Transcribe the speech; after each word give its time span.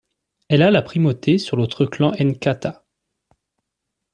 Elle 0.49 0.63
a 0.63 0.71
la 0.71 0.81
primauté 0.81 1.37
sur 1.37 1.57
l'autre 1.57 1.85
clan 1.85 2.11
Nkata. 2.19 2.83